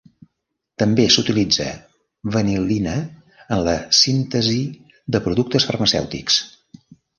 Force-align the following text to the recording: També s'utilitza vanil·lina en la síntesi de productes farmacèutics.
També 0.83 1.03
s'utilitza 1.15 1.67
vanil·lina 2.37 2.95
en 3.57 3.63
la 3.69 3.77
síntesi 4.01 4.59
de 5.17 5.25
productes 5.29 5.71
farmacèutics. 5.71 6.43